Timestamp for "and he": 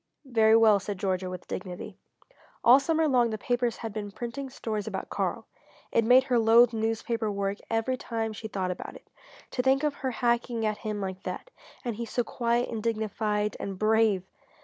11.85-12.05